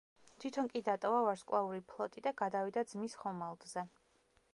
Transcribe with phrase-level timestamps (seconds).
[0.43, 3.85] თვითონ კი დატოვა ვარსკვლავური ფლოტი და გადავიდა ძმის ხომალდზე.